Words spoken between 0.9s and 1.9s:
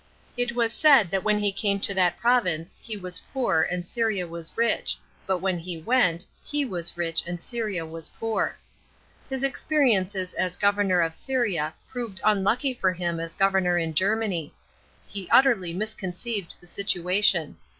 that when he came